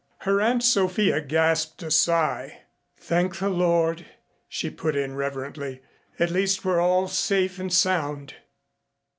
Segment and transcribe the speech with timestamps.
[0.21, 2.63] Her Aunt Sophia gasped a sigh.
[2.97, 4.07] "Thank the Lord,"
[4.49, 5.83] she put in reverently.
[6.17, 8.33] "At least we're all safe and sound."